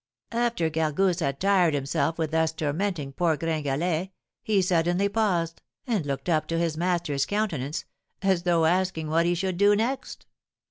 [0.31, 4.09] After Gargousse had tired himself with thus tormenting poor Gringalet,
[4.41, 7.85] he suddenly paused, and looked up to his master's countenance,
[8.23, 10.25] as though asking what he should do next.